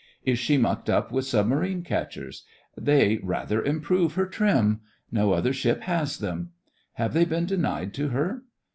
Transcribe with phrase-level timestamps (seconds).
[0.25, 2.43] Is she mucked up with submarine catchers.''
[2.75, 4.81] They rather improve her trim.
[5.11, 6.53] No other ship has them.
[6.93, 8.41] Have they been denied to her?